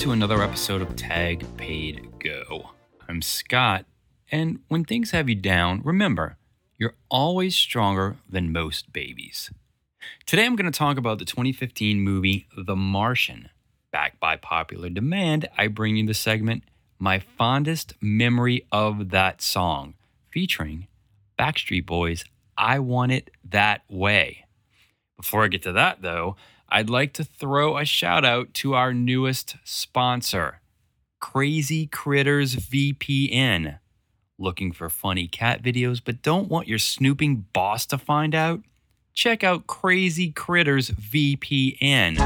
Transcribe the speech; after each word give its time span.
to 0.00 0.12
another 0.12 0.42
episode 0.42 0.80
of 0.80 0.96
Tag 0.96 1.44
Paid 1.58 2.08
Go. 2.20 2.70
I'm 3.06 3.20
Scott, 3.20 3.84
and 4.32 4.60
when 4.68 4.82
things 4.82 5.10
have 5.10 5.28
you 5.28 5.34
down, 5.34 5.82
remember, 5.84 6.38
you're 6.78 6.94
always 7.10 7.54
stronger 7.54 8.16
than 8.26 8.50
most 8.50 8.94
babies. 8.94 9.50
Today 10.24 10.46
I'm 10.46 10.56
going 10.56 10.72
to 10.72 10.78
talk 10.78 10.96
about 10.96 11.18
the 11.18 11.26
2015 11.26 12.00
movie 12.00 12.46
The 12.56 12.76
Martian. 12.76 13.50
Backed 13.92 14.18
by 14.18 14.36
popular 14.36 14.88
demand, 14.88 15.50
I 15.58 15.66
bring 15.66 15.96
you 15.96 16.06
the 16.06 16.14
segment 16.14 16.64
My 16.98 17.18
Fondest 17.18 17.92
Memory 18.00 18.66
of 18.72 19.10
That 19.10 19.42
Song, 19.42 19.92
featuring 20.30 20.86
Backstreet 21.38 21.84
Boys' 21.84 22.24
I 22.56 22.78
Want 22.78 23.12
It 23.12 23.30
That 23.44 23.82
Way. 23.90 24.46
Before 25.18 25.44
I 25.44 25.48
get 25.48 25.62
to 25.64 25.72
that, 25.72 26.00
though, 26.00 26.36
I'd 26.72 26.88
like 26.88 27.12
to 27.14 27.24
throw 27.24 27.76
a 27.76 27.84
shout 27.84 28.24
out 28.24 28.54
to 28.54 28.74
our 28.74 28.94
newest 28.94 29.56
sponsor, 29.64 30.60
Crazy 31.18 31.86
Critters 31.86 32.54
VPN. 32.54 33.80
Looking 34.38 34.70
for 34.70 34.88
funny 34.88 35.26
cat 35.26 35.64
videos 35.64 36.00
but 36.02 36.22
don't 36.22 36.48
want 36.48 36.68
your 36.68 36.78
snooping 36.78 37.46
boss 37.52 37.86
to 37.86 37.98
find 37.98 38.36
out? 38.36 38.60
Check 39.14 39.42
out 39.42 39.66
Crazy 39.66 40.30
Critters 40.30 40.90
VPN. 40.90 42.16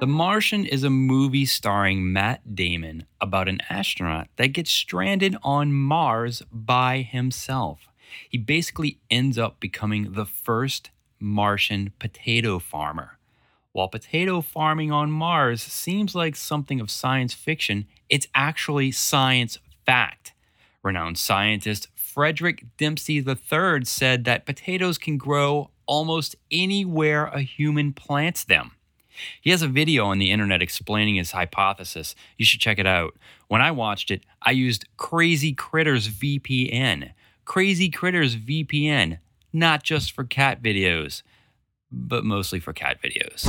The 0.00 0.06
Martian 0.06 0.64
is 0.64 0.84
a 0.84 0.90
movie 0.90 1.44
starring 1.44 2.10
Matt 2.14 2.54
Damon 2.54 3.04
about 3.20 3.50
an 3.50 3.60
astronaut 3.68 4.28
that 4.36 4.54
gets 4.54 4.70
stranded 4.70 5.36
on 5.42 5.74
Mars 5.74 6.42
by 6.50 7.02
himself 7.02 7.89
he 8.28 8.38
basically 8.38 8.98
ends 9.10 9.38
up 9.38 9.60
becoming 9.60 10.12
the 10.12 10.26
first 10.26 10.90
Martian 11.18 11.92
potato 11.98 12.58
farmer. 12.58 13.18
While 13.72 13.88
potato 13.88 14.40
farming 14.40 14.90
on 14.90 15.10
Mars 15.10 15.62
seems 15.62 16.14
like 16.14 16.34
something 16.34 16.80
of 16.80 16.90
science 16.90 17.34
fiction, 17.34 17.86
it's 18.08 18.26
actually 18.34 18.90
science 18.90 19.58
fact. 19.86 20.32
Renowned 20.82 21.18
scientist 21.18 21.88
Frederick 21.94 22.64
Dempsey 22.76 23.18
III 23.18 23.84
said 23.84 24.24
that 24.24 24.46
potatoes 24.46 24.98
can 24.98 25.16
grow 25.16 25.70
almost 25.86 26.34
anywhere 26.50 27.26
a 27.26 27.42
human 27.42 27.92
plants 27.92 28.42
them. 28.44 28.72
He 29.40 29.50
has 29.50 29.62
a 29.62 29.68
video 29.68 30.06
on 30.06 30.18
the 30.18 30.30
internet 30.30 30.62
explaining 30.62 31.16
his 31.16 31.32
hypothesis. 31.32 32.14
You 32.38 32.44
should 32.44 32.60
check 32.60 32.78
it 32.78 32.86
out. 32.86 33.16
When 33.48 33.60
I 33.60 33.70
watched 33.70 34.10
it, 34.10 34.24
I 34.42 34.52
used 34.52 34.86
Crazy 34.96 35.52
Critters 35.52 36.08
VPN. 36.08 37.12
Crazy 37.50 37.90
Critters 37.90 38.36
VPN, 38.36 39.18
not 39.52 39.82
just 39.82 40.12
for 40.12 40.22
cat 40.22 40.62
videos, 40.62 41.24
but 41.90 42.24
mostly 42.24 42.60
for 42.60 42.72
cat 42.72 42.98
videos. 43.02 43.44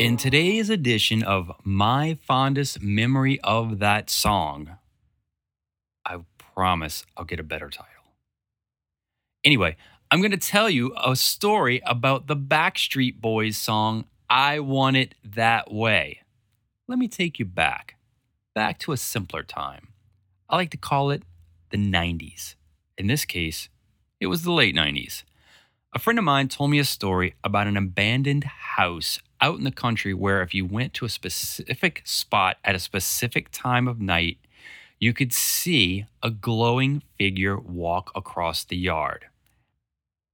In 0.00 0.16
today's 0.16 0.68
edition 0.68 1.22
of 1.22 1.52
My 1.62 2.18
Fondest 2.28 2.82
Memory 2.82 3.38
of 3.42 3.78
That 3.78 4.10
Song, 4.10 4.78
I 6.04 6.18
promise 6.38 7.06
I'll 7.16 7.24
get 7.24 7.38
a 7.38 7.44
better 7.44 7.70
title. 7.70 7.86
Anyway, 9.44 9.76
I'm 10.10 10.18
going 10.18 10.32
to 10.32 10.36
tell 10.36 10.68
you 10.68 10.92
a 10.96 11.14
story 11.14 11.80
about 11.86 12.26
the 12.26 12.34
Backstreet 12.34 13.20
Boys 13.20 13.56
song, 13.56 14.06
I 14.28 14.58
Want 14.58 14.96
It 14.96 15.14
That 15.24 15.72
Way. 15.72 16.22
Let 16.88 16.98
me 16.98 17.06
take 17.06 17.38
you 17.38 17.44
back, 17.44 17.94
back 18.56 18.80
to 18.80 18.90
a 18.90 18.96
simpler 18.96 19.44
time. 19.44 19.90
I 20.48 20.56
like 20.56 20.70
to 20.70 20.76
call 20.76 21.10
it 21.10 21.24
the 21.70 21.76
90s. 21.76 22.54
In 22.96 23.08
this 23.08 23.24
case, 23.24 23.68
it 24.20 24.28
was 24.28 24.42
the 24.42 24.52
late 24.52 24.76
90s. 24.76 25.24
A 25.92 25.98
friend 25.98 26.18
of 26.18 26.24
mine 26.24 26.48
told 26.48 26.70
me 26.70 26.78
a 26.78 26.84
story 26.84 27.34
about 27.42 27.66
an 27.66 27.76
abandoned 27.76 28.44
house 28.44 29.18
out 29.40 29.58
in 29.58 29.64
the 29.64 29.72
country 29.72 30.14
where 30.14 30.42
if 30.42 30.54
you 30.54 30.64
went 30.64 30.94
to 30.94 31.04
a 31.04 31.08
specific 31.08 32.02
spot 32.04 32.58
at 32.64 32.76
a 32.76 32.80
specific 32.80 33.48
time 33.50 33.88
of 33.88 34.00
night, 34.00 34.38
you 35.00 35.12
could 35.12 35.32
see 35.32 36.06
a 36.22 36.30
glowing 36.30 37.02
figure 37.18 37.58
walk 37.58 38.12
across 38.14 38.62
the 38.62 38.76
yard. 38.76 39.26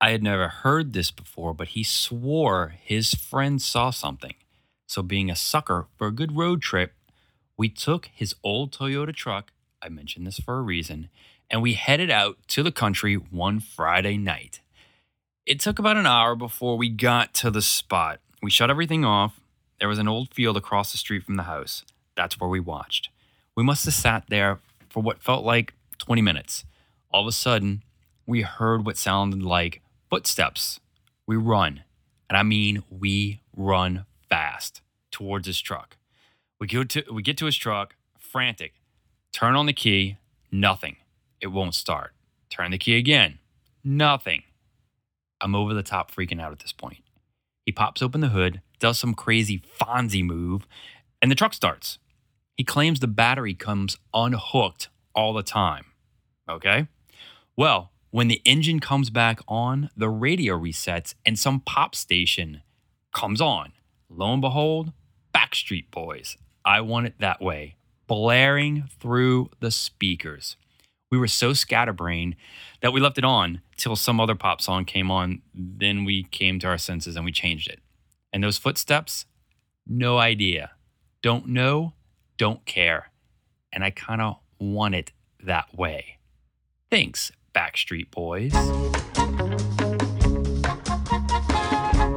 I 0.00 0.10
had 0.10 0.22
never 0.22 0.48
heard 0.48 0.92
this 0.92 1.10
before, 1.10 1.52
but 1.52 1.68
he 1.68 1.82
swore 1.82 2.74
his 2.80 3.14
friend 3.14 3.60
saw 3.60 3.90
something. 3.90 4.34
So, 4.86 5.02
being 5.02 5.30
a 5.30 5.36
sucker 5.36 5.88
for 5.96 6.06
a 6.06 6.12
good 6.12 6.36
road 6.36 6.62
trip, 6.62 6.92
we 7.56 7.68
took 7.68 8.06
his 8.14 8.34
old 8.44 8.72
Toyota 8.72 9.14
truck 9.14 9.50
I 9.82 9.88
mentioned 9.88 10.26
this 10.26 10.38
for 10.38 10.58
a 10.58 10.62
reason, 10.62 11.08
and 11.50 11.62
we 11.62 11.74
headed 11.74 12.10
out 12.10 12.38
to 12.48 12.62
the 12.62 12.72
country 12.72 13.14
one 13.14 13.60
Friday 13.60 14.16
night. 14.16 14.60
It 15.44 15.60
took 15.60 15.78
about 15.78 15.96
an 15.96 16.06
hour 16.06 16.34
before 16.34 16.76
we 16.76 16.88
got 16.88 17.34
to 17.34 17.50
the 17.50 17.62
spot. 17.62 18.20
We 18.42 18.50
shut 18.50 18.70
everything 18.70 19.04
off. 19.04 19.40
There 19.78 19.88
was 19.88 19.98
an 19.98 20.08
old 20.08 20.34
field 20.34 20.56
across 20.56 20.92
the 20.92 20.98
street 20.98 21.22
from 21.22 21.36
the 21.36 21.44
house. 21.44 21.84
That's 22.16 22.40
where 22.40 22.50
we 22.50 22.60
watched. 22.60 23.10
We 23.54 23.62
must 23.62 23.84
have 23.84 23.94
sat 23.94 24.24
there 24.28 24.58
for 24.88 25.02
what 25.02 25.22
felt 25.22 25.44
like 25.44 25.74
20 25.98 26.22
minutes. 26.22 26.64
All 27.10 27.22
of 27.22 27.28
a 27.28 27.32
sudden, 27.32 27.82
we 28.26 28.42
heard 28.42 28.84
what 28.84 28.96
sounded 28.96 29.42
like 29.42 29.82
footsteps. 30.10 30.80
We 31.26 31.36
run, 31.36 31.84
and 32.28 32.36
I 32.36 32.42
mean 32.42 32.82
we 32.90 33.40
run 33.56 34.06
fast 34.28 34.82
towards 35.10 35.46
his 35.46 35.60
truck. 35.60 35.96
We 36.58 36.66
go 36.66 36.84
to 36.84 37.04
we 37.12 37.22
get 37.22 37.36
to 37.38 37.46
his 37.46 37.56
truck, 37.56 37.94
frantic. 38.18 38.74
Turn 39.36 39.54
on 39.54 39.66
the 39.66 39.74
key, 39.74 40.16
nothing. 40.50 40.96
It 41.42 41.48
won't 41.48 41.74
start. 41.74 42.14
Turn 42.48 42.70
the 42.70 42.78
key 42.78 42.96
again, 42.96 43.38
nothing. 43.84 44.44
I'm 45.42 45.54
over 45.54 45.74
the 45.74 45.82
top 45.82 46.10
freaking 46.10 46.40
out 46.40 46.52
at 46.52 46.60
this 46.60 46.72
point. 46.72 47.02
He 47.66 47.70
pops 47.70 48.00
open 48.00 48.22
the 48.22 48.30
hood, 48.30 48.62
does 48.78 48.98
some 48.98 49.12
crazy 49.12 49.62
Fonzie 49.78 50.24
move, 50.24 50.66
and 51.20 51.30
the 51.30 51.34
truck 51.34 51.52
starts. 51.52 51.98
He 52.56 52.64
claims 52.64 53.00
the 53.00 53.08
battery 53.08 53.52
comes 53.52 53.98
unhooked 54.14 54.88
all 55.14 55.34
the 55.34 55.42
time. 55.42 55.84
Okay? 56.48 56.88
Well, 57.58 57.90
when 58.10 58.28
the 58.28 58.40
engine 58.46 58.80
comes 58.80 59.10
back 59.10 59.40
on, 59.46 59.90
the 59.94 60.08
radio 60.08 60.58
resets 60.58 61.14
and 61.26 61.38
some 61.38 61.60
pop 61.60 61.94
station 61.94 62.62
comes 63.12 63.42
on. 63.42 63.74
Lo 64.08 64.32
and 64.32 64.40
behold, 64.40 64.94
Backstreet 65.34 65.90
Boys. 65.90 66.38
I 66.64 66.80
want 66.80 67.06
it 67.08 67.16
that 67.18 67.42
way 67.42 67.76
blaring 68.06 68.88
through 69.00 69.50
the 69.60 69.70
speakers. 69.70 70.56
We 71.10 71.18
were 71.18 71.28
so 71.28 71.52
scatterbrained 71.52 72.36
that 72.82 72.92
we 72.92 73.00
left 73.00 73.18
it 73.18 73.24
on 73.24 73.60
till 73.76 73.96
some 73.96 74.20
other 74.20 74.34
pop 74.34 74.60
song 74.60 74.84
came 74.84 75.10
on. 75.10 75.42
Then 75.54 76.04
we 76.04 76.24
came 76.24 76.58
to 76.60 76.66
our 76.66 76.78
senses 76.78 77.16
and 77.16 77.24
we 77.24 77.32
changed 77.32 77.68
it. 77.68 77.80
And 78.32 78.42
those 78.42 78.58
footsteps, 78.58 79.26
no 79.86 80.18
idea. 80.18 80.72
Don't 81.22 81.48
know, 81.48 81.94
don't 82.38 82.64
care. 82.66 83.10
And 83.72 83.84
I 83.84 83.90
kind 83.90 84.20
of 84.20 84.36
want 84.58 84.94
it 84.94 85.12
that 85.42 85.76
way. 85.76 86.18
Thanks, 86.90 87.30
Backstreet 87.54 88.10
Boys. 88.10 88.52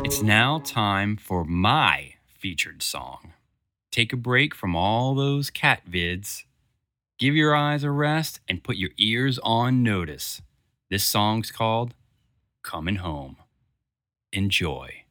It's 0.04 0.22
now 0.22 0.60
time 0.66 1.16
for 1.18 1.46
my 1.46 2.16
featured 2.26 2.82
song. 2.82 3.29
Take 4.00 4.14
a 4.14 4.16
break 4.16 4.56
from 4.56 4.78
all 4.78 5.14
those 5.14 5.50
cat 5.50 5.82
vids. 5.86 6.46
Give 7.18 7.36
your 7.36 7.54
eyes 7.54 7.84
a 7.84 7.92
rest 7.92 8.40
and 8.48 8.64
put 8.64 8.78
your 8.78 8.92
ears 8.98 9.38
on 9.44 9.84
notice. 9.84 10.42
This 10.90 11.04
song's 11.04 11.52
called 11.52 11.96
Coming 12.64 12.96
Home. 12.96 13.36
Enjoy. 14.32 15.04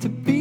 To 0.00 0.08
be 0.08 0.39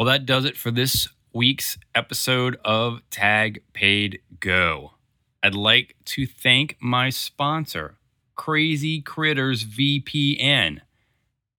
Well, 0.00 0.06
that 0.06 0.24
does 0.24 0.46
it 0.46 0.56
for 0.56 0.70
this 0.70 1.10
week's 1.34 1.76
episode 1.94 2.58
of 2.64 3.02
Tag 3.10 3.62
Paid 3.74 4.22
Go. 4.40 4.92
I'd 5.42 5.54
like 5.54 5.94
to 6.06 6.26
thank 6.26 6.78
my 6.80 7.10
sponsor, 7.10 7.98
Crazy 8.34 9.02
Critters 9.02 9.62
VPN. 9.62 10.80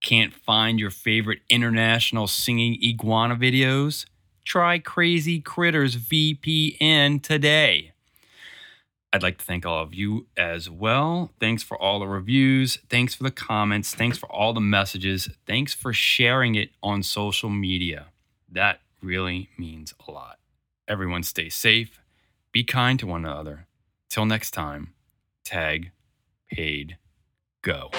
Can't 0.01 0.33
find 0.33 0.79
your 0.79 0.89
favorite 0.89 1.41
international 1.51 2.25
singing 2.25 2.79
iguana 2.83 3.35
videos? 3.35 4.07
Try 4.43 4.79
Crazy 4.79 5.39
Critters 5.39 5.95
VPN 5.95 7.21
today. 7.21 7.91
I'd 9.13 9.21
like 9.21 9.37
to 9.37 9.45
thank 9.45 9.67
all 9.67 9.83
of 9.83 9.93
you 9.93 10.25
as 10.35 10.67
well. 10.67 11.29
Thanks 11.39 11.61
for 11.61 11.79
all 11.79 11.99
the 11.99 12.07
reviews. 12.07 12.79
Thanks 12.89 13.13
for 13.13 13.21
the 13.21 13.29
comments. 13.29 13.93
Thanks 13.93 14.17
for 14.17 14.25
all 14.31 14.53
the 14.53 14.59
messages. 14.59 15.29
Thanks 15.45 15.75
for 15.75 15.93
sharing 15.93 16.55
it 16.55 16.71
on 16.81 17.03
social 17.03 17.51
media. 17.51 18.07
That 18.51 18.81
really 19.01 19.49
means 19.57 19.93
a 20.05 20.11
lot. 20.11 20.39
Everyone 20.87 21.23
stay 21.23 21.47
safe. 21.47 22.01
Be 22.51 22.63
kind 22.63 22.99
to 22.99 23.07
one 23.07 23.25
another. 23.25 23.67
Till 24.09 24.25
next 24.25 24.51
time, 24.51 24.93
tag, 25.45 25.91
paid, 26.51 26.97
go. 27.61 27.91